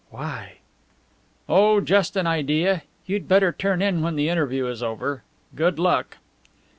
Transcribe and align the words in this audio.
"Why?" 0.09 0.53
"Oh, 1.47 1.79
just 1.79 2.15
an 2.17 2.25
idea. 2.25 2.81
You'd 3.05 3.27
better 3.27 3.51
turn 3.51 3.83
in 3.83 4.01
when 4.01 4.15
the 4.15 4.29
interview 4.29 4.65
is 4.65 4.81
over. 4.81 5.21
Good 5.55 5.77
luck." 5.77 6.17